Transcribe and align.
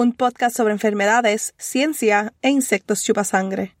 un 0.00 0.14
podcast 0.14 0.56
sobre 0.56 0.72
enfermedades, 0.72 1.52
ciencia 1.58 2.32
e 2.40 2.48
insectos 2.48 3.04
chupasangre. 3.04 3.76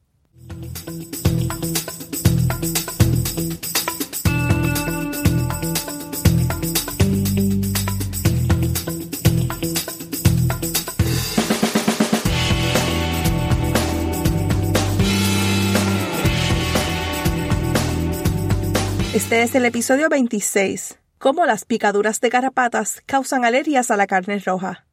Este 19.14 19.42
es 19.42 19.54
el 19.54 19.64
episodio 19.64 20.10
26, 20.10 20.98
cómo 21.16 21.46
las 21.46 21.64
picaduras 21.64 22.20
de 22.20 22.28
garrapatas 22.28 23.00
causan 23.06 23.46
alergias 23.46 23.90
a 23.90 23.96
la 23.96 24.06
carne 24.06 24.38
roja. 24.40 24.89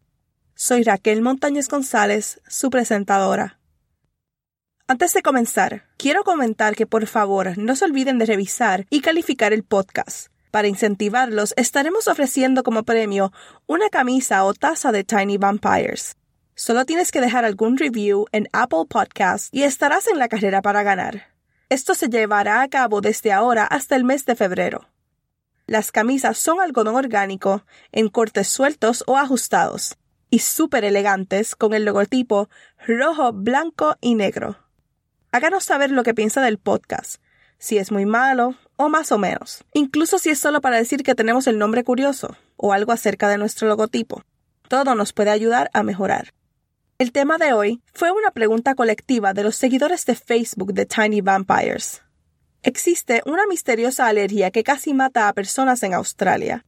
Soy 0.60 0.82
Raquel 0.82 1.22
Montañez 1.22 1.70
González, 1.70 2.42
su 2.48 2.72
presentadora. 2.72 3.60
Antes 4.88 5.14
de 5.14 5.22
comenzar, 5.22 5.84
quiero 5.98 6.24
comentar 6.24 6.76
que 6.76 6.88
por 6.88 7.06
favor 7.06 7.60
no 7.60 7.76
se 7.76 7.86
olviden 7.86 8.18
de 8.18 8.26
revisar 8.26 8.88
y 8.90 9.02
calificar 9.02 9.54
el 9.54 9.62
podcast. 9.62 10.30
Para 10.50 10.68
incentivarlos, 10.68 11.54
estaremos 11.58 12.08
ofreciendo 12.08 12.64
como 12.64 12.82
premio 12.82 13.32
una 13.68 13.90
camisa 13.90 14.44
o 14.46 14.56
taza 14.56 14.92
de 14.92 15.04
Tiny 15.04 15.38
Vampires. 15.38 16.16
Solo 16.56 16.86
tienes 16.86 17.12
que 17.12 17.22
dejar 17.22 17.46
algún 17.46 17.78
review 17.78 18.26
en 18.32 18.50
Apple 18.52 18.86
Podcasts 18.90 19.50
y 19.52 19.62
estarás 19.62 20.08
en 20.08 20.18
la 20.18 20.28
carrera 20.28 20.64
para 20.64 20.82
ganar. 20.82 21.36
Esto 21.70 21.94
se 21.94 22.08
llevará 22.08 22.64
a 22.64 22.68
cabo 22.68 23.02
desde 23.02 23.32
ahora 23.32 23.64
hasta 23.64 23.96
el 23.96 24.04
mes 24.04 24.26
de 24.26 24.36
febrero. 24.36 24.90
Las 25.68 25.92
camisas 25.92 26.40
son 26.40 26.60
algodón 26.62 26.96
orgánico, 26.96 27.64
en 27.92 28.10
cortes 28.10 28.48
sueltos 28.48 29.04
o 29.06 29.18
ajustados, 29.18 29.98
y 30.30 30.39
súper 30.39 30.86
elegantes 30.86 31.56
con 31.56 31.73
el 31.73 31.86
logotipo 31.86 32.50
rojo, 32.86 33.33
blanco 33.33 33.95
y 34.02 34.15
negro. 34.15 34.58
Háganos 35.32 35.64
saber 35.64 35.92
lo 35.92 36.04
que 36.04 36.14
piensa 36.14 36.42
del 36.42 36.58
podcast, 36.58 37.21
si 37.58 37.77
es 37.77 37.92
muy 37.92 38.05
malo 38.05 38.55
o 38.76 38.89
más 38.89 39.11
o 39.11 39.17
menos, 39.17 39.64
incluso 39.73 40.20
si 40.20 40.30
es 40.30 40.39
solo 40.39 40.61
para 40.61 40.77
decir 40.77 41.04
que 41.04 41.16
tenemos 41.16 41.48
el 41.48 41.58
nombre 41.58 41.83
curioso 41.83 42.36
o 42.55 42.73
algo 42.73 42.92
acerca 42.92 43.27
de 43.30 43.37
nuestro 43.37 43.67
logotipo. 43.67 44.23
Todo 44.67 44.95
nos 44.95 45.14
puede 45.14 45.32
ayudar 45.32 45.70
a 45.73 45.83
mejorar. 45.83 46.33
El 46.99 47.11
tema 47.11 47.37
de 47.37 47.54
hoy 47.54 47.82
fue 47.93 48.11
una 48.11 48.32
pregunta 48.32 48.73
colectiva 48.73 49.33
de 49.33 49.43
los 49.43 49.55
seguidores 49.55 50.05
de 50.05 50.16
Facebook 50.16 50.73
de 50.73 50.86
Tiny 50.86 51.21
Vampires. 51.21 52.02
Existe 52.64 53.21
una 53.26 53.45
misteriosa 53.48 54.08
alergia 54.08 54.52
que 54.52 54.64
casi 54.64 54.93
mata 54.93 55.27
a 55.27 55.33
personas 55.33 55.83
en 55.83 55.93
Australia. 55.93 56.66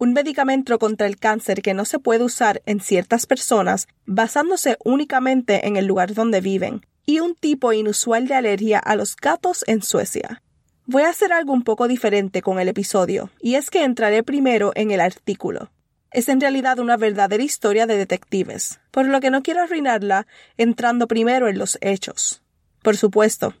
Un 0.00 0.14
medicamento 0.14 0.80
contra 0.80 1.06
el 1.06 1.18
cáncer 1.18 1.62
que 1.62 1.74
no 1.74 1.84
se 1.84 1.98
puede 1.98 2.24
usar 2.24 2.62
en 2.66 2.80
ciertas 2.80 3.26
personas 3.26 3.86
basándose 4.06 4.76
únicamente 4.84 5.68
en 5.68 5.76
el 5.76 5.86
lugar 5.86 6.14
donde 6.14 6.40
viven, 6.40 6.84
y 7.06 7.20
un 7.20 7.36
tipo 7.36 7.72
inusual 7.72 8.26
de 8.26 8.34
alergia 8.34 8.78
a 8.78 8.96
los 8.96 9.14
gatos 9.14 9.62
en 9.68 9.82
Suecia. 9.82 10.42
Voy 10.86 11.02
a 11.02 11.10
hacer 11.10 11.32
algo 11.32 11.52
un 11.52 11.62
poco 11.62 11.86
diferente 11.86 12.40
con 12.42 12.58
el 12.58 12.68
episodio, 12.68 13.30
y 13.40 13.56
es 13.56 13.70
que 13.70 13.84
entraré 13.84 14.22
primero 14.22 14.72
en 14.74 14.90
el 14.90 15.00
artículo 15.00 15.70
es 16.12 16.28
en 16.28 16.40
realidad 16.40 16.78
una 16.78 16.96
verdadera 16.96 17.42
historia 17.42 17.86
de 17.86 17.96
detectives, 17.96 18.80
por 18.90 19.06
lo 19.06 19.20
que 19.20 19.30
no 19.30 19.42
quiero 19.42 19.62
arruinarla 19.62 20.26
entrando 20.56 21.06
primero 21.06 21.48
en 21.48 21.58
los 21.58 21.78
hechos. 21.80 22.42
Por 22.82 22.96
supuesto, 22.96 23.54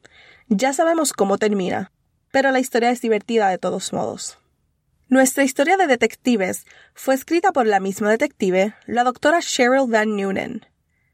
ya 0.48 0.72
sabemos 0.72 1.12
cómo 1.12 1.38
termina, 1.38 1.92
pero 2.32 2.50
la 2.50 2.60
historia 2.60 2.90
es 2.90 3.00
divertida 3.00 3.48
de 3.48 3.58
todos 3.58 3.92
modos. 3.92 4.38
Nuestra 5.10 5.42
historia 5.42 5.76
de 5.76 5.88
detectives 5.88 6.66
fue 6.94 7.16
escrita 7.16 7.50
por 7.50 7.66
la 7.66 7.80
misma 7.80 8.10
detective, 8.10 8.76
la 8.86 9.02
doctora 9.02 9.40
Cheryl 9.40 9.90
Van 9.90 10.16
Noonen. 10.16 10.64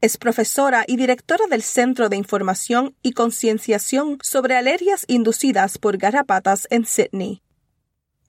Es 0.01 0.19
profesora 0.19 0.85
y 0.85 0.97
directora 0.97 1.47
del 1.49 1.63
Centro 1.63 2.07
de 2.07 2.15
Información 2.15 2.95
y 3.01 3.13
Concienciación 3.13 4.19
sobre 4.21 4.55
Alergias 4.55 5.03
Inducidas 5.07 5.79
por 5.79 5.97
Garrapatas 5.97 6.67
en 6.69 6.85
Sydney. 6.85 7.41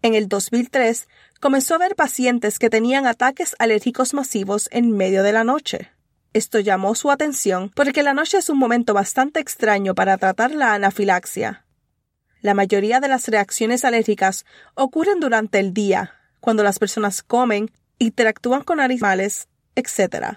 En 0.00 0.14
el 0.14 0.26
2003 0.26 1.06
comenzó 1.38 1.74
a 1.74 1.78
ver 1.78 1.96
pacientes 1.96 2.58
que 2.58 2.70
tenían 2.70 3.06
ataques 3.06 3.54
alérgicos 3.58 4.14
masivos 4.14 4.70
en 4.72 4.96
medio 4.96 5.22
de 5.22 5.32
la 5.32 5.44
noche. 5.44 5.90
Esto 6.32 6.60
llamó 6.60 6.94
su 6.94 7.10
atención 7.10 7.70
porque 7.74 8.02
la 8.02 8.14
noche 8.14 8.38
es 8.38 8.48
un 8.48 8.56
momento 8.56 8.94
bastante 8.94 9.38
extraño 9.38 9.94
para 9.94 10.16
tratar 10.16 10.52
la 10.52 10.72
anafilaxia. 10.72 11.66
La 12.40 12.54
mayoría 12.54 13.00
de 13.00 13.08
las 13.08 13.28
reacciones 13.28 13.84
alérgicas 13.84 14.44
ocurren 14.74 15.20
durante 15.20 15.58
el 15.58 15.74
día, 15.74 16.14
cuando 16.40 16.62
las 16.62 16.78
personas 16.78 17.22
comen, 17.22 17.70
interactúan 17.98 18.62
con 18.62 18.80
animales, 18.80 19.48
etc. 19.74 20.36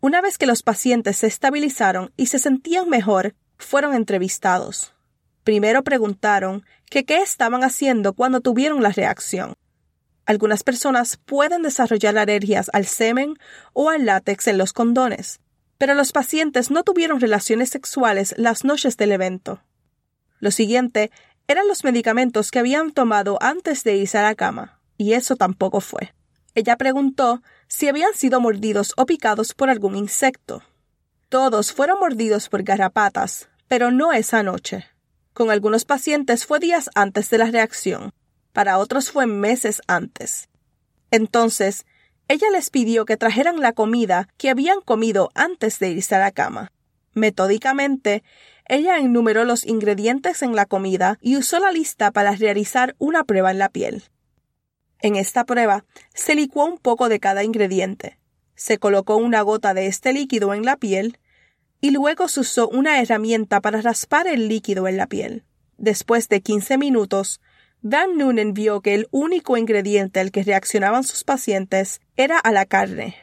Una 0.00 0.20
vez 0.20 0.38
que 0.38 0.46
los 0.46 0.62
pacientes 0.62 1.16
se 1.16 1.26
estabilizaron 1.26 2.12
y 2.16 2.26
se 2.26 2.38
sentían 2.38 2.88
mejor, 2.88 3.34
fueron 3.56 3.94
entrevistados. 3.94 4.94
Primero 5.42 5.82
preguntaron 5.82 6.64
qué 6.90 7.04
estaban 7.08 7.64
haciendo 7.64 8.12
cuando 8.12 8.40
tuvieron 8.40 8.82
la 8.82 8.90
reacción. 8.90 9.54
Algunas 10.26 10.62
personas 10.62 11.16
pueden 11.16 11.62
desarrollar 11.62 12.18
alergias 12.18 12.70
al 12.74 12.84
semen 12.84 13.38
o 13.72 13.88
al 13.88 14.04
látex 14.04 14.46
en 14.48 14.58
los 14.58 14.74
condones, 14.74 15.40
pero 15.78 15.94
los 15.94 16.12
pacientes 16.12 16.70
no 16.70 16.82
tuvieron 16.82 17.18
relaciones 17.18 17.70
sexuales 17.70 18.34
las 18.36 18.62
noches 18.62 18.98
del 18.98 19.12
evento. 19.12 19.62
Lo 20.40 20.50
siguiente 20.50 21.10
eran 21.48 21.66
los 21.66 21.82
medicamentos 21.82 22.50
que 22.50 22.58
habían 22.58 22.92
tomado 22.92 23.38
antes 23.40 23.82
de 23.82 23.96
irse 23.96 24.18
a 24.18 24.22
la 24.22 24.34
cama, 24.34 24.78
y 24.98 25.14
eso 25.14 25.34
tampoco 25.34 25.80
fue. 25.80 26.14
Ella 26.54 26.76
preguntó 26.76 27.42
si 27.66 27.88
habían 27.88 28.14
sido 28.14 28.40
mordidos 28.40 28.92
o 28.96 29.06
picados 29.06 29.54
por 29.54 29.70
algún 29.70 29.96
insecto. 29.96 30.62
Todos 31.28 31.72
fueron 31.72 32.00
mordidos 32.00 32.48
por 32.48 32.62
garrapatas, 32.62 33.48
pero 33.66 33.90
no 33.90 34.12
esa 34.12 34.42
noche. 34.42 34.86
Con 35.32 35.50
algunos 35.50 35.84
pacientes 35.84 36.46
fue 36.46 36.58
días 36.58 36.90
antes 36.94 37.30
de 37.30 37.38
la 37.38 37.46
reacción, 37.46 38.12
para 38.52 38.78
otros 38.78 39.10
fue 39.10 39.26
meses 39.26 39.80
antes. 39.86 40.48
Entonces, 41.10 41.86
ella 42.28 42.50
les 42.50 42.68
pidió 42.68 43.06
que 43.06 43.16
trajeran 43.16 43.60
la 43.60 43.72
comida 43.72 44.28
que 44.36 44.50
habían 44.50 44.82
comido 44.82 45.30
antes 45.34 45.78
de 45.78 45.90
irse 45.90 46.14
a 46.14 46.18
la 46.18 46.32
cama. 46.32 46.72
Metódicamente, 47.14 48.22
ella 48.68 48.98
enumeró 48.98 49.44
los 49.44 49.66
ingredientes 49.66 50.42
en 50.42 50.54
la 50.54 50.66
comida 50.66 51.18
y 51.20 51.36
usó 51.36 51.58
la 51.58 51.72
lista 51.72 52.10
para 52.10 52.32
realizar 52.32 52.94
una 52.98 53.24
prueba 53.24 53.50
en 53.50 53.58
la 53.58 53.70
piel. 53.70 54.04
En 55.00 55.16
esta 55.16 55.44
prueba 55.44 55.84
se 56.14 56.34
licuó 56.34 56.66
un 56.66 56.78
poco 56.78 57.08
de 57.08 57.20
cada 57.20 57.44
ingrediente, 57.44 58.18
se 58.54 58.78
colocó 58.78 59.16
una 59.16 59.40
gota 59.42 59.72
de 59.72 59.86
este 59.86 60.12
líquido 60.12 60.52
en 60.52 60.64
la 60.64 60.76
piel 60.76 61.18
y 61.80 61.92
luego 61.92 62.28
se 62.28 62.40
usó 62.40 62.68
una 62.68 63.00
herramienta 63.00 63.60
para 63.60 63.80
raspar 63.80 64.26
el 64.26 64.48
líquido 64.48 64.88
en 64.88 64.96
la 64.96 65.06
piel. 65.06 65.44
Después 65.76 66.28
de 66.28 66.40
15 66.40 66.76
minutos, 66.76 67.40
Van 67.80 68.16
Noonen 68.16 68.54
vio 68.54 68.80
que 68.80 68.94
el 68.94 69.06
único 69.12 69.56
ingrediente 69.56 70.18
al 70.18 70.32
que 70.32 70.42
reaccionaban 70.42 71.04
sus 71.04 71.22
pacientes 71.22 72.00
era 72.16 72.36
a 72.38 72.50
la 72.50 72.66
carne. 72.66 73.14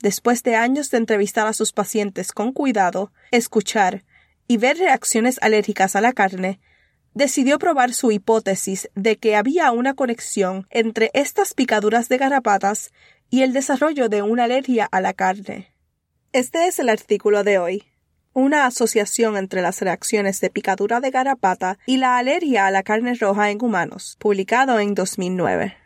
Después 0.00 0.42
de 0.42 0.56
años 0.56 0.90
de 0.90 0.98
entrevistar 0.98 1.46
a 1.46 1.52
sus 1.52 1.72
pacientes 1.72 2.32
con 2.32 2.52
cuidado, 2.52 3.12
escuchar 3.30 4.04
y 4.46 4.56
ver 4.56 4.78
reacciones 4.78 5.38
alérgicas 5.42 5.96
a 5.96 6.00
la 6.00 6.12
carne, 6.12 6.60
decidió 7.14 7.58
probar 7.58 7.94
su 7.94 8.10
hipótesis 8.12 8.90
de 8.94 9.16
que 9.16 9.36
había 9.36 9.70
una 9.70 9.94
conexión 9.94 10.66
entre 10.70 11.10
estas 11.14 11.54
picaduras 11.54 12.08
de 12.08 12.18
garrapatas 12.18 12.92
y 13.30 13.42
el 13.42 13.52
desarrollo 13.52 14.08
de 14.08 14.22
una 14.22 14.44
alergia 14.44 14.88
a 14.90 15.00
la 15.00 15.12
carne. 15.12 15.72
Este 16.32 16.66
es 16.66 16.78
el 16.78 16.88
artículo 16.88 17.44
de 17.44 17.58
hoy. 17.58 17.84
Una 18.32 18.66
asociación 18.66 19.36
entre 19.36 19.62
las 19.62 19.80
reacciones 19.80 20.40
de 20.40 20.50
picadura 20.50 21.00
de 21.00 21.10
garrapata 21.10 21.78
y 21.86 21.98
la 21.98 22.18
alergia 22.18 22.66
a 22.66 22.72
la 22.72 22.82
carne 22.82 23.14
roja 23.14 23.50
en 23.50 23.62
humanos, 23.62 24.16
publicado 24.18 24.80
en 24.80 24.94
2009. 24.94 25.76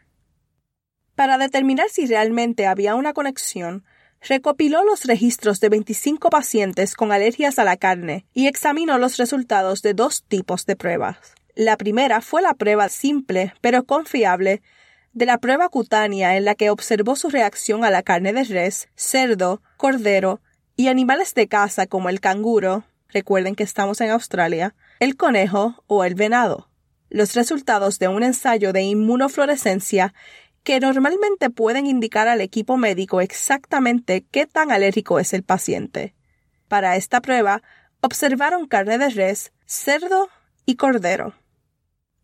Para 1.15 1.37
determinar 1.37 1.91
si 1.91 2.07
realmente 2.07 2.67
había 2.67 2.95
una 2.95 3.13
conexión, 3.13 3.85
recopiló 4.21 4.85
los 4.85 5.05
registros 5.05 5.61
de 5.61 5.69
25 5.69 6.31
pacientes 6.31 6.95
con 6.95 7.13
alergias 7.13 7.59
a 7.59 7.65
la 7.65 7.77
carne 7.77 8.27
y 8.35 8.47
examinó 8.47 8.99
los 8.99 9.17
resultados 9.17 9.83
de 9.83 9.95
dos 9.95 10.25
tipos 10.25 10.67
de 10.67 10.77
pruebas. 10.77 11.19
La 11.55 11.77
primera 11.77 12.21
fue 12.21 12.43
la 12.43 12.55
prueba 12.55 12.89
simple 12.89 13.53
pero 13.61 13.85
confiable 13.85 14.63
de 15.13 15.27
la 15.27 15.39
prueba 15.39 15.69
cutánea 15.69 16.37
en 16.37 16.45
la 16.45 16.55
que 16.55 16.71
observó 16.71 17.17
su 17.17 17.31
reacción 17.31 17.85
a 17.85 17.91
la 17.91 18.03
carne 18.03 18.33
de 18.33 18.45
res, 18.45 18.89
cerdo, 18.95 19.63
cordero 19.77 20.41
y 20.77 20.89
animales 20.89 21.35
de 21.35 21.49
caza 21.49 21.87
como 21.87 22.09
el 22.09 22.21
canguro, 22.21 22.85
recuerden 23.09 23.57
que 23.57 23.65
estamos 23.65 24.01
en 24.01 24.11
Australia, 24.11 24.75
el 25.01 25.17
conejo 25.17 25.83
o 25.87 26.05
el 26.05 26.15
venado. 26.15 26.69
Los 27.11 27.35
resultados 27.35 27.99
de 27.99 28.07
un 28.07 28.23
ensayo 28.23 28.73
de 28.73 28.83
inmunofluorescencia 28.83 30.15
que 30.63 30.81
normalmente 30.81 31.51
pueden 31.51 31.87
indicar 31.87 32.29
al 32.29 32.41
equipo 32.41 32.77
médico 32.77 33.21
exactamente 33.21 34.25
qué 34.31 34.47
tan 34.47 34.71
alérgico 34.71 35.19
es 35.19 35.33
el 35.33 35.43
paciente. 35.43 36.15
Para 36.69 36.97
esta 36.97 37.21
prueba, 37.21 37.63
observaron 38.01 38.67
carne 38.67 38.99
de 38.99 39.09
res, 39.09 39.53
cerdo 39.67 40.29
y 40.67 40.77
cordero. 40.77 41.35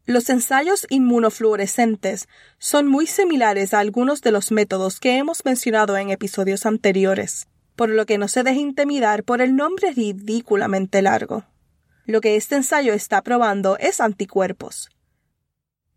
Los 0.06 0.28
ensayos 0.28 0.86
inmunofluorescentes 0.90 2.28
son 2.58 2.86
muy 2.86 3.06
similares 3.06 3.72
a 3.72 3.78
algunos 3.78 4.20
de 4.20 4.32
los 4.32 4.52
métodos 4.52 5.00
que 5.00 5.16
hemos 5.16 5.46
mencionado 5.46 5.96
en 5.96 6.10
episodios 6.10 6.66
anteriores, 6.66 7.48
por 7.74 7.88
lo 7.88 8.04
que 8.04 8.18
no 8.18 8.28
se 8.28 8.42
deje 8.42 8.60
intimidar 8.60 9.24
por 9.24 9.40
el 9.40 9.56
nombre 9.56 9.92
ridículamente 9.92 11.00
largo. 11.00 11.44
Lo 12.04 12.20
que 12.20 12.36
este 12.36 12.56
ensayo 12.56 12.92
está 12.92 13.22
probando 13.22 13.78
es 13.78 13.98
anticuerpos, 13.98 14.90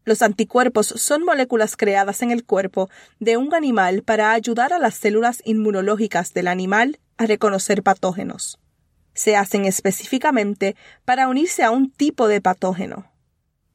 los 0.08 0.22
anticuerpos 0.22 0.88
son 0.88 1.26
moléculas 1.26 1.76
creadas 1.76 2.22
en 2.22 2.32
el 2.32 2.46
cuerpo 2.46 2.90
de 3.20 3.36
un 3.36 3.54
animal 3.54 4.04
para 4.04 4.32
ayudar 4.32 4.72
a 4.72 4.80
las 4.80 4.96
células 4.96 5.42
inmunológicas 5.44 6.34
del 6.34 6.48
animal 6.48 6.98
a 7.18 7.26
reconocer 7.26 7.84
patógenos. 7.84 8.58
Se 9.14 9.36
hacen 9.36 9.66
específicamente 9.66 10.78
para 11.04 11.28
unirse 11.28 11.62
a 11.62 11.72
un 11.72 11.92
tipo 11.92 12.30
de 12.30 12.40
patógeno. 12.40 13.12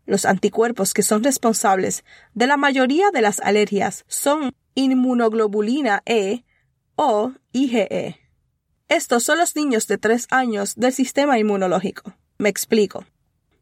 Los 0.07 0.25
anticuerpos 0.25 0.95
que 0.95 1.03
son 1.03 1.23
responsables 1.23 2.03
de 2.33 2.47
la 2.47 2.57
mayoría 2.57 3.11
de 3.11 3.21
las 3.21 3.39
alergias 3.41 4.07
son 4.09 4.55
inmunoglobulina 4.75 6.03
E 6.07 6.45
o 6.97 7.33
IgE. 7.53 8.19
Estos 8.89 9.23
son 9.25 9.37
los 9.37 9.55
niños 9.55 9.87
de 9.87 9.99
tres 9.99 10.29
años 10.31 10.77
del 10.77 10.95
sistema 10.95 11.39
inmunológico. 11.39 12.15
Me 12.39 12.49
explico. 12.49 13.05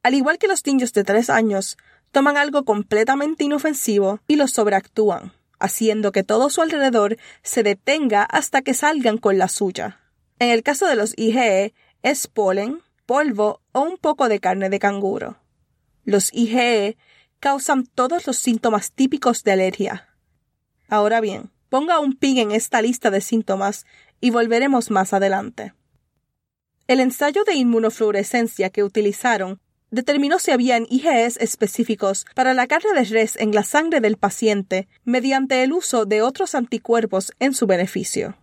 Al 0.05 0.15
igual 0.15 0.39
que 0.39 0.47
los 0.47 0.65
niños 0.65 0.93
de 0.93 1.03
tres 1.03 1.31
años, 1.31 1.77
toman 2.13 2.37
algo 2.37 2.65
completamente 2.65 3.45
inofensivo 3.45 4.21
y 4.27 4.37
lo 4.37 4.49
sobreactúan, 4.49 5.33
haciendo 5.59 6.13
que 6.13 6.23
todo 6.23 6.51
su 6.51 6.63
alrededor 6.63 7.17
se 7.43 7.63
detenga 7.63 8.23
hasta 8.23 8.63
que 8.63 8.75
salgan 8.75 9.19
con 9.19 9.39
la 9.39 9.49
suya. 9.49 10.01
En 10.39 10.51
el 10.51 10.63
caso 10.63 10.87
de 10.87 10.97
los 10.97 11.15
IgE, 11.17 11.75
es 12.03 12.27
polen, 12.27 12.81
polvo 13.07 13.61
o 13.73 13.83
un 13.83 13.99
poco 13.99 14.29
de 14.29 14.41
carne 14.41 14.71
de 14.71 14.79
canguro. 14.79 15.39
Los 16.05 16.33
IgE 16.33 16.97
causan 17.41 17.87
todos 17.87 18.27
los 18.27 18.37
síntomas 18.37 18.93
típicos 18.93 19.45
de 19.45 19.53
alergia. 19.53 20.09
Ahora 20.89 21.21
bien, 21.21 21.51
ponga 21.69 22.01
un 22.01 22.15
ping 22.15 22.37
en 22.39 22.53
esta 22.53 22.83
lista 22.83 23.11
de 23.11 23.21
síntomas 23.21 23.87
y 24.21 24.31
volveremos 24.31 24.91
más 24.91 25.13
adelante. 25.13 25.75
El 26.87 27.01
ensayo 27.01 27.45
de 27.45 27.55
inmunofluorescencia 27.55 28.71
que 28.71 28.83
utilizaron 28.83 29.61
determinó 29.91 30.39
si 30.39 30.51
habían 30.51 30.87
IgEs 30.89 31.37
específicos 31.39 32.27
para 32.35 32.55
la 32.55 32.67
carne 32.67 32.93
de 32.95 33.05
res 33.05 33.37
en 33.37 33.53
la 33.53 33.65
sangre 33.65 34.01
del 34.01 34.17
paciente 34.17 34.89
mediante 35.05 35.63
el 35.63 35.73
uso 35.73 36.07
de 36.07 36.23
otros 36.23 36.55
anticuerpos 36.55 37.33
en 37.39 37.55
su 37.55 37.67
beneficio. 37.67 38.37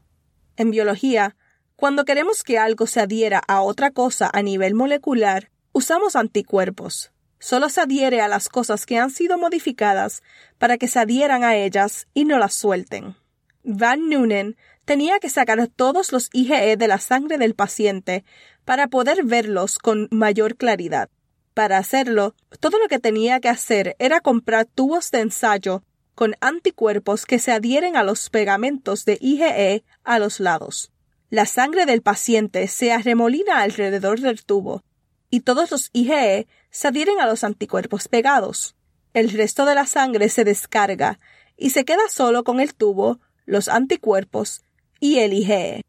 En 0.57 0.71
biología, 0.71 1.35
cuando 1.75 2.05
queremos 2.05 2.43
que 2.43 2.57
algo 2.57 2.87
se 2.87 2.99
adhiera 2.99 3.41
a 3.47 3.61
otra 3.61 3.91
cosa 3.91 4.29
a 4.33 4.41
nivel 4.41 4.73
molecular, 4.73 5.51
usamos 5.71 6.15
anticuerpos. 6.15 7.11
Solo 7.39 7.69
se 7.69 7.81
adhiere 7.81 8.19
a 8.21 8.27
las 8.27 8.49
cosas 8.49 8.85
que 8.87 8.97
han 8.97 9.11
sido 9.11 9.37
modificadas 9.37 10.23
para 10.57 10.77
que 10.77 10.87
se 10.87 10.99
adhieran 10.99 11.43
a 11.43 11.55
ellas 11.55 12.07
y 12.15 12.25
no 12.25 12.39
las 12.39 12.55
suelten. 12.55 13.15
Van 13.63 14.09
Noonen 14.09 14.57
tenía 14.85 15.19
que 15.19 15.29
sacar 15.29 15.67
todos 15.67 16.11
los 16.11 16.29
IgE 16.33 16.77
de 16.77 16.87
la 16.87 16.97
sangre 16.97 17.37
del 17.37 17.53
paciente 17.53 18.23
para 18.65 18.87
poder 18.87 19.23
verlos 19.23 19.77
con 19.77 20.07
mayor 20.09 20.55
claridad. 20.55 21.09
Para 21.57 21.79
hacerlo, 21.79 22.35
todo 22.59 22.77
lo 22.77 22.87
que 22.87 22.99
tenía 22.99 23.39
que 23.39 23.49
hacer 23.49 23.95
era 23.97 24.21
comprar 24.21 24.67
tubos 24.67 25.09
de 25.09 25.21
ensayo 25.21 25.81
con 26.13 26.35
anticuerpos 26.39 27.25
que 27.25 27.39
se 27.39 27.51
adhieren 27.51 27.97
a 27.97 28.03
los 28.03 28.29
pegamentos 28.29 29.05
de 29.05 29.17
IgE 29.19 29.83
a 30.03 30.19
los 30.19 30.39
lados. 30.39 30.91
La 31.31 31.47
sangre 31.47 31.87
del 31.87 32.03
paciente 32.03 32.67
se 32.67 32.91
arremolina 32.91 33.61
alrededor 33.61 34.19
del 34.19 34.45
tubo 34.45 34.83
y 35.31 35.39
todos 35.39 35.71
los 35.71 35.89
IgE 35.93 36.45
se 36.69 36.89
adhieren 36.89 37.19
a 37.19 37.25
los 37.25 37.43
anticuerpos 37.43 38.07
pegados. 38.07 38.75
El 39.15 39.31
resto 39.31 39.65
de 39.65 39.73
la 39.73 39.87
sangre 39.87 40.29
se 40.29 40.43
descarga 40.43 41.19
y 41.57 41.71
se 41.71 41.85
queda 41.85 42.07
solo 42.07 42.43
con 42.43 42.59
el 42.59 42.75
tubo, 42.75 43.19
los 43.47 43.67
anticuerpos 43.67 44.61
y 44.99 45.17
el 45.17 45.33
IgE. 45.33 45.83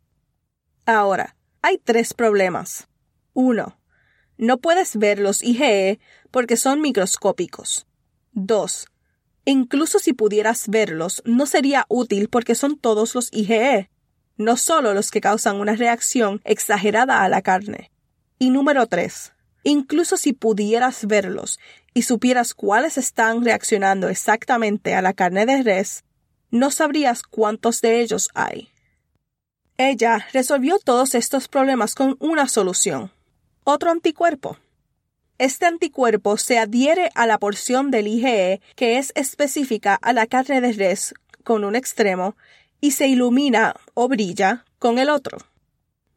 Ahora, 0.86 1.36
hay 1.60 1.76
tres 1.76 2.14
problemas. 2.14 2.88
1. 3.34 3.77
No 4.38 4.58
puedes 4.58 4.96
ver 4.96 5.18
los 5.18 5.42
IgE 5.42 5.98
porque 6.30 6.56
son 6.56 6.80
microscópicos. 6.80 7.86
2. 8.34 8.86
Incluso 9.44 9.98
si 9.98 10.12
pudieras 10.12 10.68
verlos, 10.68 11.22
no 11.24 11.44
sería 11.46 11.86
útil 11.88 12.28
porque 12.28 12.54
son 12.54 12.78
todos 12.78 13.16
los 13.16 13.30
IgE, 13.32 13.90
no 14.36 14.56
solo 14.56 14.94
los 14.94 15.10
que 15.10 15.20
causan 15.20 15.56
una 15.56 15.74
reacción 15.74 16.40
exagerada 16.44 17.24
a 17.24 17.28
la 17.28 17.42
carne. 17.42 17.90
Y 18.38 18.50
número 18.50 18.86
3. 18.86 19.32
Incluso 19.64 20.16
si 20.16 20.32
pudieras 20.34 21.06
verlos 21.06 21.58
y 21.92 22.02
supieras 22.02 22.54
cuáles 22.54 22.96
están 22.96 23.44
reaccionando 23.44 24.08
exactamente 24.08 24.94
a 24.94 25.02
la 25.02 25.14
carne 25.14 25.46
de 25.46 25.64
res, 25.64 26.04
no 26.52 26.70
sabrías 26.70 27.24
cuántos 27.24 27.80
de 27.80 28.00
ellos 28.02 28.28
hay. 28.34 28.68
Ella 29.78 30.24
resolvió 30.32 30.78
todos 30.78 31.16
estos 31.16 31.48
problemas 31.48 31.96
con 31.96 32.16
una 32.20 32.46
solución 32.46 33.10
otro 33.70 33.90
anticuerpo. 33.90 34.56
Este 35.36 35.66
anticuerpo 35.66 36.38
se 36.38 36.58
adhiere 36.58 37.10
a 37.14 37.26
la 37.26 37.36
porción 37.36 37.90
del 37.90 38.08
IgE 38.08 38.62
que 38.76 38.96
es 38.96 39.12
específica 39.14 39.94
a 40.00 40.14
la 40.14 40.26
carne 40.26 40.62
de 40.62 40.72
res 40.72 41.12
con 41.44 41.64
un 41.64 41.76
extremo 41.76 42.34
y 42.80 42.92
se 42.92 43.08
ilumina 43.08 43.76
o 43.92 44.08
brilla 44.08 44.64
con 44.78 44.98
el 44.98 45.10
otro. 45.10 45.36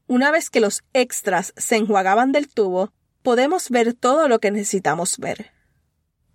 Una 0.07 0.31
vez 0.31 0.49
que 0.49 0.61
los 0.61 0.83
extras 0.93 1.53
se 1.57 1.75
enjuagaban 1.75 2.31
del 2.31 2.47
tubo, 2.47 2.93
podemos 3.21 3.69
ver 3.69 3.95
todo 3.95 4.29
lo 4.29 4.39
que 4.39 4.51
necesitamos 4.51 5.17
ver. 5.17 5.51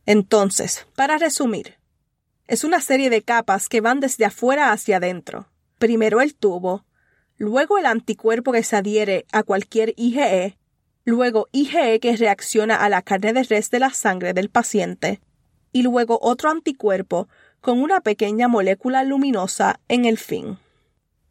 Entonces, 0.05 0.87
para 0.97 1.17
resumir, 1.17 1.79
es 2.47 2.63
una 2.63 2.83
serie 2.83 3.09
de 3.09 3.23
capas 3.23 3.71
que 3.71 3.81
van 3.81 4.01
desde 4.01 4.27
afuera 4.27 4.71
hacia 4.71 4.99
adentro. 4.99 5.49
Primero 5.79 6.21
el 6.21 6.35
tubo, 6.35 6.85
luego 7.39 7.79
el 7.79 7.87
anticuerpo 7.87 8.53
que 8.53 8.63
se 8.63 8.77
adhiere 8.77 9.25
a 9.33 9.43
cualquier 9.45 9.95
IgE 9.97 10.59
luego 11.07 11.49
IgE 11.53 12.01
que 12.01 12.17
reacciona 12.17 12.77
a 12.77 12.91
la 12.91 13.01
carne 13.01 13.33
de 13.33 13.45
res 13.45 13.71
de 13.71 13.79
la 13.79 13.91
sangre 13.91 14.35
del 14.35 14.51
paciente, 14.51 15.21
y 15.73 15.83
luego 15.83 16.19
otro 16.21 16.51
anticuerpo 16.51 17.29
con 17.61 17.81
una 17.81 18.01
pequeña 18.01 18.49
molécula 18.49 19.05
luminosa 19.05 19.81
en 19.89 20.05
el 20.05 20.19
fin. 20.19 20.59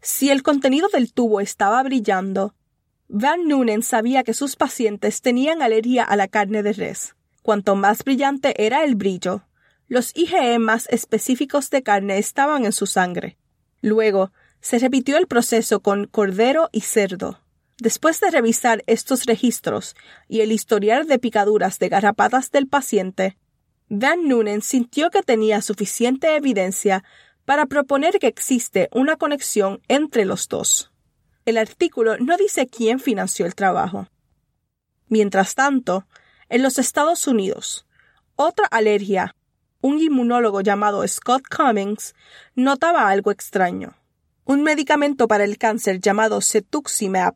Si 0.01 0.29
el 0.29 0.43
contenido 0.43 0.87
del 0.87 1.13
tubo 1.13 1.41
estaba 1.41 1.83
brillando, 1.83 2.55
Van 3.07 3.47
Noonen 3.47 3.83
sabía 3.83 4.23
que 4.23 4.33
sus 4.33 4.55
pacientes 4.55 5.21
tenían 5.21 5.61
alergia 5.61 6.03
a 6.03 6.15
la 6.15 6.27
carne 6.27 6.63
de 6.63 6.73
res. 6.73 7.15
Cuanto 7.43 7.75
más 7.75 8.03
brillante 8.03 8.65
era 8.65 8.83
el 8.83 8.95
brillo, 8.95 9.43
los 9.87 10.15
IgE 10.15 10.57
más 10.57 10.87
específicos 10.89 11.69
de 11.69 11.83
carne 11.83 12.17
estaban 12.17 12.65
en 12.65 12.71
su 12.71 12.87
sangre. 12.87 13.37
Luego, 13.81 14.31
se 14.61 14.79
repitió 14.79 15.17
el 15.17 15.27
proceso 15.27 15.81
con 15.81 16.07
cordero 16.07 16.69
y 16.71 16.81
cerdo. 16.81 17.39
Después 17.77 18.21
de 18.21 18.31
revisar 18.31 18.83
estos 18.87 19.25
registros 19.25 19.95
y 20.29 20.41
el 20.41 20.51
historial 20.51 21.07
de 21.07 21.19
picaduras 21.19 21.77
de 21.77 21.89
garrapatas 21.89 22.51
del 22.51 22.67
paciente, 22.67 23.37
Van 23.89 24.27
Noonen 24.27 24.61
sintió 24.61 25.09
que 25.09 25.21
tenía 25.21 25.61
suficiente 25.61 26.35
evidencia 26.35 27.03
para 27.43 27.65
proponer 27.65 28.17
que 28.19 28.27
existe 28.27 28.89
una 28.91 29.17
conexión 29.17 29.81
entre 29.89 30.25
los 30.25 30.47
dos. 30.47 30.91
El 31.45 31.57
artículo 31.57 32.17
no 32.17 32.37
dice 32.37 32.65
quién 32.65 32.99
financió 32.99 33.45
el 33.45 33.55
trabajo. 33.55 34.07
Mientras 35.07 35.53
tanto, 35.53 36.07
En 36.47 36.61
los 36.61 36.77
Estados 36.77 37.27
Unidos, 37.27 37.87
otra 38.35 38.67
alergia, 38.67 39.35
un 39.81 39.99
inmunólogo 39.99 40.61
llamado 40.61 41.07
Scott 41.07 41.41
Cummings, 41.47 42.13
notaba 42.53 43.09
algo 43.09 43.31
extraño. 43.31 43.95
Un 44.45 44.61
medicamento 44.61 45.27
para 45.27 45.43
el 45.43 45.57
cáncer 45.57 45.99
llamado 45.99 46.41
cetuximab 46.41 47.35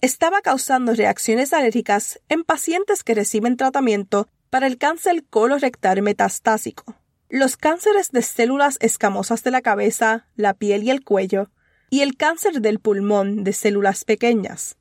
estaba 0.00 0.42
causando 0.42 0.94
reacciones 0.94 1.52
alérgicas 1.52 2.20
en 2.28 2.44
pacientes 2.44 3.02
que 3.02 3.14
reciben 3.14 3.56
tratamiento 3.56 4.28
para 4.50 4.66
el 4.66 4.78
cáncer 4.78 5.24
colorectal 5.28 6.02
metastásico, 6.02 6.96
los 7.28 7.56
cánceres 7.56 8.10
de 8.12 8.22
células 8.22 8.78
escamosas 8.80 9.42
de 9.42 9.50
la 9.50 9.62
cabeza, 9.62 10.26
la 10.36 10.54
piel 10.54 10.84
y 10.84 10.90
el 10.90 11.02
cuello, 11.02 11.50
y 11.90 12.00
el 12.00 12.16
cáncer 12.16 12.60
del 12.60 12.78
pulmón 12.78 13.44
de 13.44 13.52
células 13.52 14.04
pequeñas. 14.04 14.76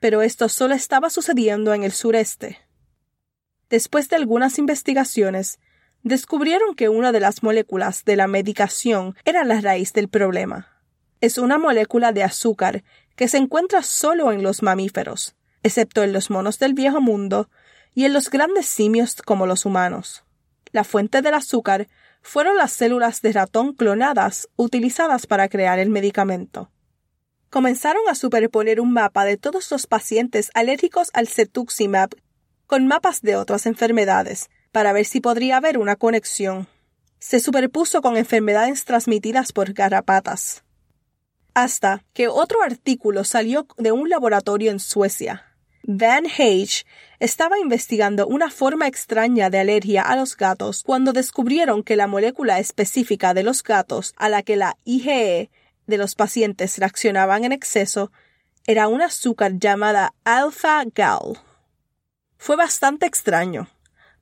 Pero 0.00 0.22
esto 0.22 0.48
solo 0.48 0.74
estaba 0.74 1.10
sucediendo 1.10 1.74
en 1.74 1.82
el 1.82 1.92
sureste. 1.92 2.58
Después 3.68 4.08
de 4.08 4.16
algunas 4.16 4.58
investigaciones, 4.58 5.58
descubrieron 6.02 6.74
que 6.74 6.88
una 6.88 7.12
de 7.12 7.20
las 7.20 7.42
moléculas 7.42 8.04
de 8.04 8.16
la 8.16 8.28
medicación 8.28 9.16
era 9.24 9.44
la 9.44 9.60
raíz 9.60 9.92
del 9.92 10.08
problema. 10.08 10.68
Es 11.20 11.36
una 11.38 11.58
molécula 11.58 12.12
de 12.12 12.22
azúcar 12.22 12.84
que 13.18 13.26
se 13.26 13.36
encuentra 13.36 13.82
solo 13.82 14.30
en 14.30 14.44
los 14.44 14.62
mamíferos, 14.62 15.34
excepto 15.64 16.04
en 16.04 16.12
los 16.12 16.30
monos 16.30 16.60
del 16.60 16.72
viejo 16.72 17.00
mundo 17.00 17.50
y 17.92 18.04
en 18.04 18.12
los 18.12 18.30
grandes 18.30 18.66
simios 18.66 19.16
como 19.22 19.44
los 19.44 19.66
humanos. 19.66 20.22
La 20.70 20.84
fuente 20.84 21.20
del 21.20 21.34
azúcar 21.34 21.88
fueron 22.22 22.56
las 22.56 22.72
células 22.72 23.20
de 23.20 23.32
ratón 23.32 23.74
clonadas 23.74 24.48
utilizadas 24.54 25.26
para 25.26 25.48
crear 25.48 25.80
el 25.80 25.90
medicamento. 25.90 26.70
Comenzaron 27.50 28.02
a 28.08 28.14
superponer 28.14 28.80
un 28.80 28.92
mapa 28.92 29.24
de 29.24 29.36
todos 29.36 29.68
los 29.72 29.88
pacientes 29.88 30.52
alérgicos 30.54 31.10
al 31.12 31.26
cetuximab 31.26 32.10
con 32.68 32.86
mapas 32.86 33.20
de 33.20 33.34
otras 33.34 33.66
enfermedades 33.66 34.48
para 34.70 34.92
ver 34.92 35.06
si 35.06 35.20
podría 35.20 35.56
haber 35.56 35.78
una 35.78 35.96
conexión. 35.96 36.68
Se 37.18 37.40
superpuso 37.40 38.00
con 38.00 38.16
enfermedades 38.16 38.84
transmitidas 38.84 39.50
por 39.52 39.72
garrapatas. 39.72 40.62
Hasta 41.60 42.04
que 42.14 42.28
otro 42.28 42.62
artículo 42.62 43.24
salió 43.24 43.66
de 43.78 43.90
un 43.90 44.08
laboratorio 44.08 44.70
en 44.70 44.78
Suecia. 44.78 45.56
Van 45.82 46.26
Hage 46.26 46.86
estaba 47.18 47.58
investigando 47.58 48.28
una 48.28 48.48
forma 48.48 48.86
extraña 48.86 49.50
de 49.50 49.58
alergia 49.58 50.02
a 50.02 50.14
los 50.14 50.36
gatos 50.36 50.84
cuando 50.84 51.12
descubrieron 51.12 51.82
que 51.82 51.96
la 51.96 52.06
molécula 52.06 52.60
específica 52.60 53.34
de 53.34 53.42
los 53.42 53.64
gatos 53.64 54.14
a 54.18 54.28
la 54.28 54.44
que 54.44 54.54
la 54.54 54.76
IgE 54.84 55.50
de 55.88 55.98
los 55.98 56.14
pacientes 56.14 56.78
reaccionaban 56.78 57.42
en 57.42 57.50
exceso 57.50 58.12
era 58.68 58.86
un 58.86 59.02
azúcar 59.02 59.58
llamada 59.58 60.14
alpha-gal. 60.22 61.40
Fue 62.36 62.54
bastante 62.54 63.04
extraño, 63.04 63.68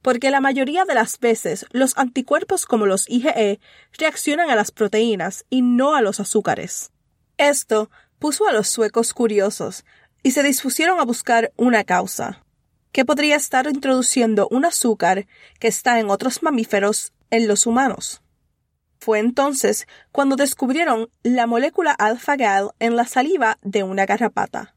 porque 0.01 0.31
la 0.31 0.41
mayoría 0.41 0.87
de 0.87 0.95
las 0.95 1.21
veces 1.21 1.67
los 1.71 1.99
anticuerpos 1.99 2.65
como 2.65 2.87
los 2.87 3.07
IgE 3.11 3.61
reaccionan 3.99 4.49
a 4.49 4.57
las 4.57 4.71
proteínas 4.71 5.45
y 5.51 5.61
no 5.61 5.95
a 5.95 6.01
los 6.01 6.19
azúcares. 6.19 6.93
Esto 7.39 7.91
puso 8.19 8.49
a 8.49 8.53
los 8.53 8.69
suecos 8.69 9.13
curiosos 9.13 9.85
y 10.23 10.31
se 10.31 10.43
dispusieron 10.43 10.99
a 11.01 11.05
buscar 11.05 11.53
una 11.57 11.85
causa. 11.85 12.45
¿Qué 12.93 13.05
podría 13.05 13.37
estar 13.37 13.67
introduciendo 13.67 14.49
un 14.51 14.65
azúcar 14.65 15.27
que 15.61 15.69
está 15.69 16.01
en 16.01 16.09
otros 16.09 16.43
mamíferos 16.43 17.13
en 17.31 17.47
los 17.47 17.67
humanos? 17.67 18.23
Fue 18.99 19.19
entonces 19.19 19.87
cuando 20.13 20.37
descubrieron 20.37 21.11
la 21.23 21.47
molécula 21.47 21.93
alfa-gal 21.93 22.71
en 22.79 22.97
la 22.97 23.05
saliva 23.05 23.59
de 23.63 23.83
una 23.83 24.07
garrapata. 24.07 24.75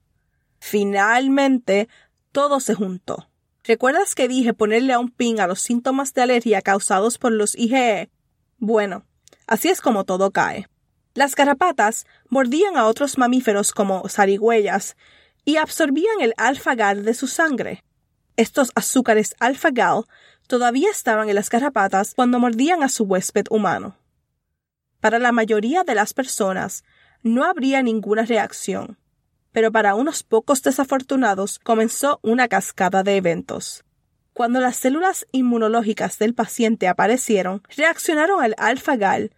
Finalmente, 0.60 1.88
todo 2.34 2.60
se 2.60 2.74
juntó. 2.76 3.30
¿Recuerdas 3.64 4.16
que 4.16 4.28
dije 4.28 4.54
ponerle 4.54 4.94
a 4.94 5.00
un 5.00 5.12
pin 5.12 5.40
a 5.40 5.48
los 5.48 5.62
síntomas 5.62 6.14
de 6.14 6.24
alergia 6.24 6.62
causados 6.62 7.18
por 7.18 7.32
los 7.32 7.56
IgE? 7.56 8.10
Bueno, 8.58 9.06
así 9.48 9.70
es 9.70 9.80
como 9.80 10.04
todo 10.04 10.32
cae. 10.32 10.68
Las 11.14 11.36
garrapatas 11.36 12.06
mordían 12.30 12.78
a 12.78 12.86
otros 12.86 13.18
mamíferos 13.18 13.72
como 13.72 14.08
zarigüeyas 14.08 14.96
y 15.46 15.58
absorbían 15.58 16.22
el 16.22 16.34
alfa-gal 16.38 17.04
de 17.04 17.14
su 17.14 17.28
sangre. 17.28 17.84
Estos 18.36 18.72
azúcares 18.76 19.36
alfa-gal 19.40 20.06
todavía 20.48 20.90
estaban 20.92 21.30
en 21.30 21.36
las 21.36 21.50
garrapatas 21.50 22.14
cuando 22.16 22.40
mordían 22.40 22.84
a 22.84 22.90
su 22.90 23.04
huésped 23.04 23.46
humano. 23.50 23.98
Para 25.00 25.20
la 25.20 25.32
mayoría 25.32 25.84
de 25.84 25.96
las 25.96 26.14
personas 26.14 26.84
no 27.24 27.44
habría 27.44 27.82
ninguna 27.82 28.24
reacción, 28.24 28.98
pero 29.52 29.72
para 29.72 29.96
unos 29.96 30.24
pocos 30.24 30.62
desafortunados 30.62 31.60
comenzó 31.60 32.20
una 32.22 32.48
cascada 32.48 33.04
de 33.04 33.18
eventos. 33.18 33.84
Cuando 34.34 34.60
las 34.62 34.78
células 34.78 35.28
inmunológicas 35.32 36.18
del 36.18 36.34
paciente 36.34 36.88
aparecieron, 36.88 37.62
reaccionaron 37.76 38.42
al 38.42 38.56
alfa-gal, 38.58 39.32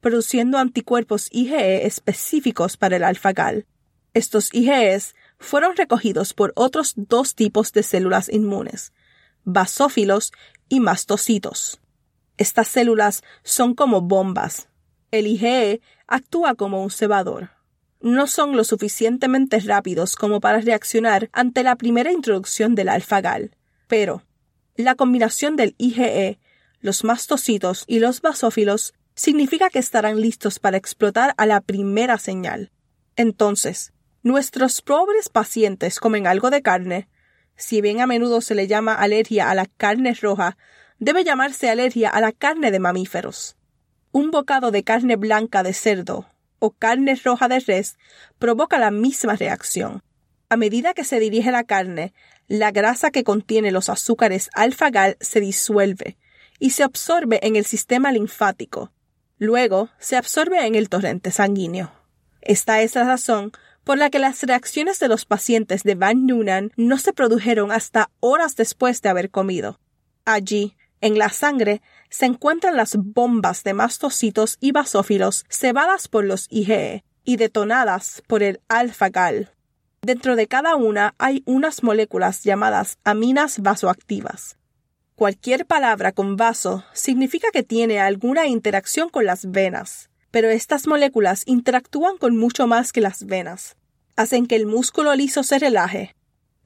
produciendo 0.00 0.58
anticuerpos 0.58 1.28
IgE 1.30 1.86
específicos 1.86 2.76
para 2.76 2.96
el 2.96 3.04
alfa-gal. 3.04 3.66
Estos 4.14 4.52
IgEs 4.54 5.14
fueron 5.38 5.76
recogidos 5.76 6.32
por 6.32 6.52
otros 6.56 6.94
dos 6.96 7.34
tipos 7.34 7.72
de 7.72 7.82
células 7.82 8.28
inmunes, 8.28 8.92
basófilos 9.44 10.32
y 10.68 10.80
mastocitos. 10.80 11.80
Estas 12.38 12.68
células 12.68 13.22
son 13.42 13.74
como 13.74 14.00
bombas, 14.00 14.68
el 15.10 15.26
IgE 15.26 15.80
actúa 16.06 16.54
como 16.54 16.82
un 16.82 16.90
cebador. 16.90 17.50
No 18.00 18.26
son 18.26 18.56
lo 18.56 18.64
suficientemente 18.64 19.58
rápidos 19.60 20.16
como 20.16 20.40
para 20.40 20.60
reaccionar 20.60 21.30
ante 21.32 21.62
la 21.62 21.76
primera 21.76 22.12
introducción 22.12 22.74
del 22.74 22.88
alfa-gal, 22.88 23.56
pero 23.86 24.22
la 24.76 24.94
combinación 24.94 25.56
del 25.56 25.74
IgE, 25.78 26.38
los 26.80 27.04
mastocitos 27.04 27.84
y 27.86 27.98
los 27.98 28.20
basófilos 28.20 28.94
significa 29.16 29.70
que 29.70 29.80
estarán 29.80 30.20
listos 30.20 30.60
para 30.60 30.76
explotar 30.76 31.34
a 31.36 31.46
la 31.46 31.60
primera 31.60 32.18
señal. 32.18 32.70
Entonces, 33.16 33.92
nuestros 34.22 34.82
pobres 34.82 35.28
pacientes 35.30 35.98
comen 35.98 36.26
algo 36.26 36.50
de 36.50 36.62
carne. 36.62 37.08
Si 37.56 37.80
bien 37.80 38.00
a 38.00 38.06
menudo 38.06 38.40
se 38.40 38.54
le 38.54 38.68
llama 38.68 38.94
alergia 38.94 39.50
a 39.50 39.54
la 39.54 39.66
carne 39.66 40.14
roja, 40.14 40.56
debe 40.98 41.24
llamarse 41.24 41.70
alergia 41.70 42.10
a 42.10 42.20
la 42.20 42.30
carne 42.30 42.70
de 42.70 42.78
mamíferos. 42.78 43.56
Un 44.12 44.30
bocado 44.30 44.70
de 44.70 44.84
carne 44.84 45.16
blanca 45.16 45.62
de 45.62 45.72
cerdo 45.72 46.28
o 46.58 46.70
carne 46.70 47.14
roja 47.22 47.48
de 47.48 47.60
res 47.60 47.96
provoca 48.38 48.78
la 48.78 48.90
misma 48.90 49.36
reacción. 49.36 50.02
A 50.48 50.56
medida 50.56 50.94
que 50.94 51.04
se 51.04 51.18
dirige 51.20 51.50
la 51.50 51.64
carne, 51.64 52.12
la 52.48 52.70
grasa 52.70 53.10
que 53.10 53.24
contiene 53.24 53.72
los 53.72 53.88
azúcares 53.88 54.48
alfa-gal 54.54 55.16
se 55.20 55.40
disuelve 55.40 56.16
y 56.58 56.70
se 56.70 56.82
absorbe 56.82 57.40
en 57.42 57.56
el 57.56 57.64
sistema 57.64 58.12
linfático. 58.12 58.92
Luego 59.38 59.90
se 59.98 60.16
absorbe 60.16 60.66
en 60.66 60.74
el 60.74 60.88
torrente 60.88 61.30
sanguíneo. 61.30 61.92
Esta 62.40 62.80
es 62.82 62.94
la 62.94 63.04
razón 63.04 63.52
por 63.84 63.98
la 63.98 64.10
que 64.10 64.18
las 64.18 64.42
reacciones 64.42 64.98
de 64.98 65.08
los 65.08 65.26
pacientes 65.26 65.82
de 65.82 65.94
Van 65.94 66.26
Noonan 66.26 66.72
no 66.76 66.98
se 66.98 67.12
produjeron 67.12 67.70
hasta 67.70 68.10
horas 68.20 68.56
después 68.56 69.02
de 69.02 69.10
haber 69.10 69.30
comido. 69.30 69.78
Allí, 70.24 70.76
en 71.00 71.18
la 71.18 71.28
sangre 71.28 71.82
se 72.08 72.26
encuentran 72.26 72.76
las 72.76 72.96
bombas 72.96 73.62
de 73.62 73.74
mastocitos 73.74 74.56
y 74.60 74.72
basófilos 74.72 75.44
cebadas 75.48 76.08
por 76.08 76.24
los 76.24 76.46
IgE 76.50 77.04
y 77.24 77.36
detonadas 77.36 78.22
por 78.26 78.42
el 78.42 78.60
alfa-gal. 78.68 79.52
Dentro 80.02 80.36
de 80.36 80.46
cada 80.46 80.76
una 80.76 81.14
hay 81.18 81.42
unas 81.46 81.82
moléculas 81.82 82.42
llamadas 82.42 82.98
aminas 83.04 83.60
vasoactivas. 83.60 84.56
Cualquier 85.16 85.64
palabra 85.64 86.12
con 86.12 86.36
vaso 86.36 86.84
significa 86.92 87.48
que 87.50 87.62
tiene 87.62 88.00
alguna 88.00 88.46
interacción 88.46 89.08
con 89.08 89.24
las 89.24 89.50
venas, 89.50 90.10
pero 90.30 90.50
estas 90.50 90.86
moléculas 90.86 91.42
interactúan 91.46 92.18
con 92.18 92.36
mucho 92.36 92.66
más 92.66 92.92
que 92.92 93.00
las 93.00 93.24
venas. 93.24 93.76
Hacen 94.16 94.46
que 94.46 94.56
el 94.56 94.66
músculo 94.66 95.14
liso 95.14 95.42
se 95.42 95.58
relaje. 95.58 96.14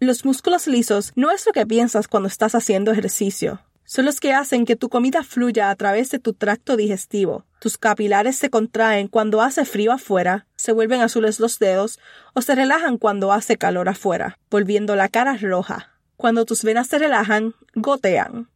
Los 0.00 0.25
músculos 0.25 0.66
lisos 0.66 1.12
no 1.14 1.30
es 1.30 1.47
lo 1.47 1.52
que 1.52 1.64
piensas 1.64 2.09
cuando 2.09 2.26
estás 2.26 2.57
haciendo 2.57 2.90
ejercicio 2.90 3.61
son 3.90 4.04
los 4.04 4.21
que 4.21 4.33
hacen 4.33 4.66
que 4.66 4.76
tu 4.76 4.88
comida 4.88 5.25
fluya 5.25 5.69
a 5.69 5.75
través 5.75 6.12
de 6.12 6.21
tu 6.21 6.33
tracto 6.33 6.76
digestivo. 6.76 7.45
Tus 7.59 7.76
capilares 7.76 8.37
se 8.37 8.49
contraen 8.49 9.09
cuando 9.09 9.42
hace 9.42 9.64
frío 9.64 9.90
afuera, 9.90 10.47
se 10.54 10.71
vuelven 10.71 11.00
azules 11.00 11.40
los 11.40 11.59
dedos 11.59 11.99
o 12.33 12.40
se 12.40 12.54
relajan 12.54 12.99
cuando 12.99 13.33
hace 13.33 13.57
calor 13.57 13.88
afuera, 13.88 14.38
volviendo 14.49 14.95
la 14.95 15.09
cara 15.09 15.37
roja. 15.37 15.90
Cuando 16.21 16.45
tus 16.45 16.65
venas 16.65 16.87
se 16.87 16.99
relajan, 16.99 17.55
gotean. 17.75 18.50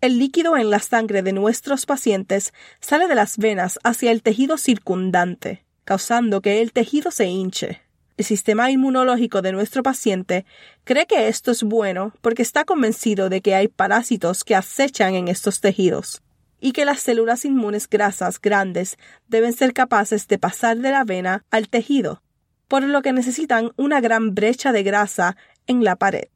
El 0.00 0.18
líquido 0.18 0.56
en 0.56 0.70
la 0.70 0.78
sangre 0.78 1.22
de 1.22 1.34
nuestros 1.34 1.84
pacientes 1.84 2.54
sale 2.80 3.06
de 3.06 3.14
las 3.14 3.36
venas 3.36 3.78
hacia 3.84 4.10
el 4.12 4.22
tejido 4.22 4.56
circundante, 4.56 5.62
causando 5.84 6.40
que 6.40 6.62
el 6.62 6.72
tejido 6.72 7.10
se 7.10 7.26
hinche. 7.26 7.82
El 8.16 8.24
sistema 8.24 8.70
inmunológico 8.70 9.42
de 9.42 9.52
nuestro 9.52 9.82
paciente 9.82 10.46
cree 10.84 11.04
que 11.04 11.28
esto 11.28 11.50
es 11.50 11.64
bueno 11.64 12.14
porque 12.22 12.40
está 12.40 12.64
convencido 12.64 13.28
de 13.28 13.42
que 13.42 13.54
hay 13.56 13.68
parásitos 13.68 14.42
que 14.42 14.54
acechan 14.54 15.14
en 15.14 15.28
estos 15.28 15.60
tejidos 15.60 16.22
y 16.60 16.72
que 16.72 16.86
las 16.86 17.00
células 17.00 17.44
inmunes 17.44 17.90
grasas 17.90 18.40
grandes 18.40 18.96
deben 19.28 19.52
ser 19.52 19.74
capaces 19.74 20.28
de 20.28 20.38
pasar 20.38 20.78
de 20.78 20.90
la 20.90 21.04
vena 21.04 21.44
al 21.50 21.68
tejido, 21.68 22.22
por 22.68 22.82
lo 22.82 23.02
que 23.02 23.12
necesitan 23.12 23.70
una 23.76 24.00
gran 24.00 24.34
brecha 24.34 24.72
de 24.72 24.82
grasa 24.82 25.36
en 25.66 25.84
la 25.84 25.96
pared. 25.96 26.28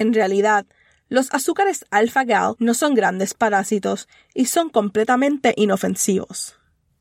En 0.00 0.14
realidad, 0.14 0.64
Los 1.10 1.34
azúcares 1.34 1.84
alfa-gal 1.90 2.54
no 2.60 2.72
son 2.72 2.94
grandes 2.94 3.34
parásitos 3.34 4.08
y 4.32 4.46
son 4.46 4.70
completamente 4.70 5.52
inofensivos. 5.56 6.54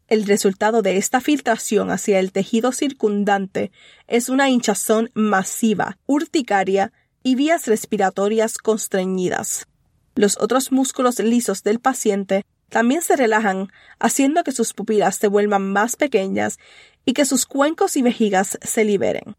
El 0.07 0.25
resultado 0.25 0.81
de 0.81 0.97
esta 0.97 1.21
filtración 1.21 1.91
hacia 1.91 2.19
el 2.19 2.31
tejido 2.31 2.71
circundante 2.71 3.71
es 4.07 4.27
una 4.27 4.49
hinchazón 4.49 5.11
masiva, 5.13 5.99
urticaria 6.07 6.91
y 7.21 7.35
vías 7.35 7.67
respiratorias 7.67 8.57
constreñidas. 8.57 9.67
Los 10.15 10.37
otros 10.41 10.71
músculos 10.71 11.19
lisos 11.19 11.61
del 11.61 11.79
paciente 11.79 12.43
también 12.69 13.03
se 13.03 13.15
relajan, 13.15 13.71
haciendo 13.99 14.43
que 14.43 14.51
sus 14.51 14.73
pupilas 14.73 15.17
se 15.17 15.27
vuelvan 15.27 15.71
más 15.71 15.95
pequeñas 15.95 16.57
y 17.05 17.13
que 17.13 17.25
sus 17.25 17.45
cuencos 17.45 17.95
y 17.95 18.01
vejigas 18.01 18.57
se 18.61 18.83
liberen. 18.83 19.35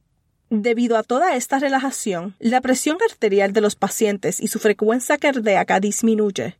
Debido 0.52 0.96
a 0.96 1.04
toda 1.04 1.36
esta 1.36 1.60
relajación, 1.60 2.34
la 2.40 2.60
presión 2.60 2.98
arterial 3.08 3.52
de 3.52 3.60
los 3.60 3.76
pacientes 3.76 4.40
y 4.40 4.48
su 4.48 4.58
frecuencia 4.58 5.16
cardíaca 5.16 5.78
disminuye. 5.78 6.58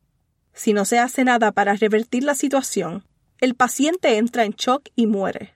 Si 0.54 0.72
no 0.72 0.84
se 0.84 1.00
hace 1.00 1.24
nada 1.24 1.50
para 1.50 1.74
revertir 1.74 2.22
la 2.22 2.36
situación, 2.36 3.04
el 3.40 3.56
paciente 3.56 4.16
entra 4.16 4.44
en 4.44 4.52
shock 4.52 4.88
y 4.94 5.08
muere. 5.08 5.54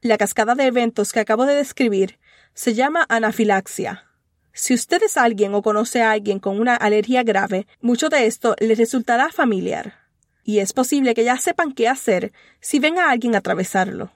La 0.00 0.16
cascada 0.16 0.54
de 0.54 0.64
eventos 0.64 1.12
que 1.12 1.20
acabo 1.20 1.44
de 1.44 1.56
describir 1.56 2.18
se 2.54 2.72
llama 2.72 3.04
anafilaxia. 3.10 4.06
Si 4.54 4.72
usted 4.72 5.02
es 5.02 5.18
alguien 5.18 5.54
o 5.54 5.60
conoce 5.60 6.00
a 6.00 6.12
alguien 6.12 6.38
con 6.38 6.58
una 6.58 6.76
alergia 6.76 7.22
grave, 7.22 7.66
mucho 7.82 8.08
de 8.08 8.24
esto 8.24 8.56
le 8.60 8.74
resultará 8.76 9.30
familiar. 9.30 9.98
Y 10.42 10.60
es 10.60 10.72
posible 10.72 11.12
que 11.12 11.24
ya 11.24 11.36
sepan 11.36 11.72
qué 11.72 11.88
hacer 11.88 12.32
si 12.60 12.78
ven 12.78 12.98
a 12.98 13.10
alguien 13.10 13.34
atravesarlo. 13.34 14.10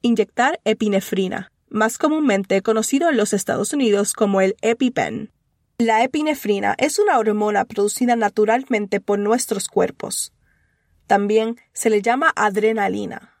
Inyectar 0.00 0.58
epinefrina 0.64 1.50
más 1.74 1.98
comúnmente 1.98 2.62
conocido 2.62 3.10
en 3.10 3.16
los 3.16 3.32
Estados 3.32 3.72
Unidos 3.72 4.12
como 4.12 4.40
el 4.40 4.54
EpiPen. 4.62 5.32
La 5.76 6.04
epinefrina 6.04 6.76
es 6.78 7.00
una 7.00 7.18
hormona 7.18 7.64
producida 7.64 8.14
naturalmente 8.14 9.00
por 9.00 9.18
nuestros 9.18 9.66
cuerpos. 9.66 10.32
También 11.08 11.56
se 11.72 11.90
le 11.90 12.00
llama 12.00 12.32
adrenalina. 12.36 13.34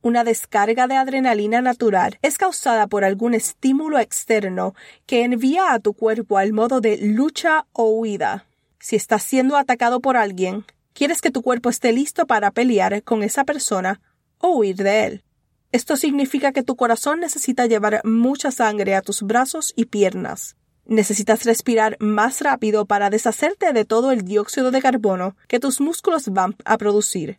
Una 0.00 0.22
descarga 0.22 0.86
de 0.86 0.94
adrenalina 0.94 1.60
natural 1.60 2.18
es 2.22 2.38
causada 2.38 2.86
por 2.86 3.04
algún 3.04 3.34
estímulo 3.34 3.98
externo 3.98 4.74
que 5.06 5.24
envía 5.24 5.74
a 5.74 5.80
tu 5.80 5.92
cuerpo 5.92 6.38
al 6.38 6.52
modo 6.52 6.80
de 6.80 6.98
lucha 6.98 7.66
o 7.72 7.90
huida. 7.90 8.46
Si 8.78 8.94
estás 8.94 9.24
siendo 9.24 9.56
atacado 9.56 10.00
por 10.00 10.16
alguien, 10.16 10.64
quieres 10.94 11.20
que 11.20 11.32
tu 11.32 11.42
cuerpo 11.42 11.68
esté 11.68 11.92
listo 11.92 12.28
para 12.28 12.52
pelear 12.52 13.02
con 13.02 13.24
esa 13.24 13.44
persona 13.44 14.00
o 14.38 14.50
huir 14.50 14.76
de 14.76 15.04
él. 15.04 15.24
Esto 15.72 15.96
significa 15.96 16.52
que 16.52 16.64
tu 16.64 16.74
corazón 16.74 17.20
necesita 17.20 17.66
llevar 17.66 18.00
mucha 18.04 18.50
sangre 18.50 18.96
a 18.96 19.02
tus 19.02 19.22
brazos 19.22 19.72
y 19.76 19.84
piernas. 19.84 20.56
Necesitas 20.84 21.44
respirar 21.44 21.96
más 22.00 22.40
rápido 22.40 22.86
para 22.86 23.10
deshacerte 23.10 23.72
de 23.72 23.84
todo 23.84 24.10
el 24.10 24.24
dióxido 24.24 24.72
de 24.72 24.82
carbono 24.82 25.36
que 25.46 25.60
tus 25.60 25.80
músculos 25.80 26.28
van 26.30 26.56
a 26.64 26.76
producir. 26.76 27.38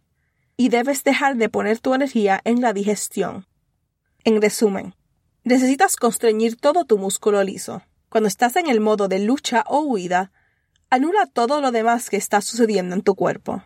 Y 0.55 0.69
debes 0.69 1.03
dejar 1.03 1.35
de 1.35 1.49
poner 1.49 1.79
tu 1.79 1.93
energía 1.93 2.39
en 2.45 2.61
la 2.61 2.71
digestión. 2.71 3.47
En 4.23 4.41
resumen, 4.41 4.95
necesitas 5.43 5.97
constreñir 5.97 6.55
todo 6.55 6.85
tu 6.85 6.97
músculo 6.97 7.43
liso. 7.43 7.81
Cuando 8.07 8.29
estás 8.29 8.55
en 8.55 8.69
el 8.69 8.79
modo 8.79 9.09
de 9.09 9.19
lucha 9.19 9.65
o 9.67 9.81
huida, 9.81 10.31
anula 10.89 11.25
todo 11.25 11.59
lo 11.59 11.71
demás 11.71 12.09
que 12.09 12.17
está 12.17 12.39
sucediendo 12.39 12.95
en 12.95 13.01
tu 13.01 13.15
cuerpo. 13.15 13.63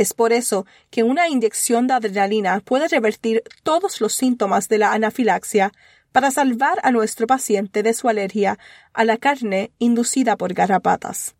Es 0.00 0.14
por 0.14 0.32
eso 0.32 0.64
que 0.88 1.02
una 1.02 1.28
inyección 1.28 1.86
de 1.86 1.92
adrenalina 1.92 2.60
puede 2.60 2.88
revertir 2.88 3.42
todos 3.62 4.00
los 4.00 4.14
síntomas 4.14 4.66
de 4.70 4.78
la 4.78 4.94
anafilaxia 4.94 5.72
para 6.10 6.30
salvar 6.30 6.78
a 6.84 6.90
nuestro 6.90 7.26
paciente 7.26 7.82
de 7.82 7.92
su 7.92 8.08
alergia 8.08 8.58
a 8.94 9.04
la 9.04 9.18
carne 9.18 9.72
inducida 9.78 10.38
por 10.38 10.54
garrapatas. 10.54 11.34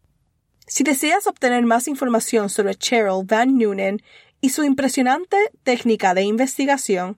Si 0.67 0.85
deseas 0.85 1.26
obtener 1.26 1.64
más 1.64 1.88
información 1.88 2.50
sobre 2.50 2.75
Cheryl 2.75 3.25
Van 3.25 3.57
Noonen 3.57 4.02
y 4.43 4.50
su 4.50 4.62
impresionante 4.62 5.38
técnica 5.62 6.12
de 6.12 6.25
investigación, 6.25 7.17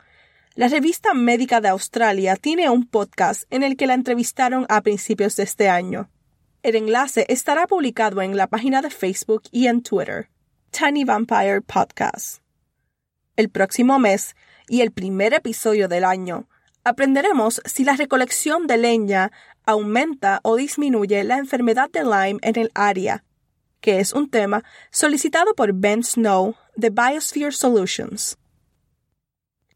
la 0.55 0.69
revista 0.69 1.13
médica 1.13 1.61
de 1.61 1.71
Australia 1.71 2.37
tiene 2.37 2.71
un 2.71 2.87
podcast 2.87 3.43
en 3.51 3.65
el 3.65 3.77
que 3.77 3.89
la 3.89 3.95
entrevistaron 3.95 4.65
a 4.69 4.81
principios 4.81 5.35
de 5.35 5.43
este 5.43 5.69
año. 5.69 6.09
El 6.63 6.77
enlace 6.77 7.27
estará 7.29 7.67
publicado 7.67 8.23
en 8.23 8.37
la 8.37 8.47
página 8.47 8.81
de 8.81 8.91
Facebook 8.91 9.43
y 9.51 9.67
en 9.67 9.83
Twitter. 9.83 10.29
Tiny 10.73 11.05
Vampire 11.05 11.61
Podcast. 11.61 12.43
El 13.37 13.51
próximo 13.51 13.99
mes 13.99 14.35
y 14.69 14.81
el 14.81 14.91
primer 14.91 15.35
episodio 15.35 15.87
del 15.87 16.03
año 16.03 16.49
aprenderemos 16.83 17.61
si 17.67 17.85
la 17.85 17.95
recolección 17.95 18.67
de 18.67 18.79
leña 18.79 19.33
aumenta 19.67 20.41
o 20.43 20.57
disminuye 20.57 21.25
la 21.25 21.37
enfermedad 21.37 21.91
de 21.91 22.05
Lyme 22.05 22.41
en 22.41 22.59
el 22.59 22.71
área, 22.75 23.23
que 23.83 24.01
es 24.01 24.15
un 24.15 24.31
tema 24.31 24.65
solicitado 24.91 25.55
por 25.55 25.75
Ben 25.75 26.03
Snow 26.03 26.57
de 26.75 26.89
Biosphere 26.89 27.53
Solutions. 27.53 28.39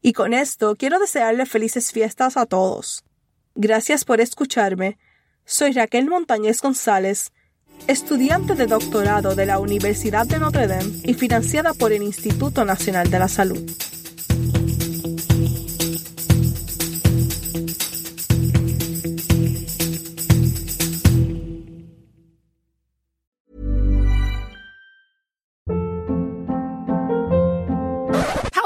Y 0.01 0.13
con 0.13 0.33
esto 0.33 0.75
quiero 0.75 0.97
desearle 0.97 1.45
felices 1.45 1.91
fiestas 1.91 2.37
a 2.37 2.47
todos. 2.47 3.05
Gracias 3.53 4.03
por 4.03 4.19
escucharme. 4.19 4.97
Soy 5.45 5.73
Raquel 5.73 6.07
Montañez 6.07 6.59
González 6.59 7.31
estudiante 7.87 8.55
de 8.55 8.65
doctorado 8.65 9.35
de 9.35 9.45
la 9.45 9.59
Universidad 9.59 10.25
de 10.25 10.39
Notre 10.39 10.67
Dame 10.67 10.91
y 11.03 11.13
financiada 11.13 11.73
por 11.73 11.91
el 11.91 12.03
Instituto 12.03 12.65
Nacional 12.65 13.09
de 13.09 13.19
la 13.19 13.27
Salud. 13.27 13.63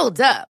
Hold 0.02 0.20
up. 0.22 0.51